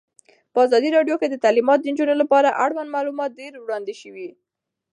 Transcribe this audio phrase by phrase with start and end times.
[0.53, 4.29] په ازادي راډیو کې د تعلیمات د نجونو لپاره اړوند معلومات ډېر وړاندې شوي.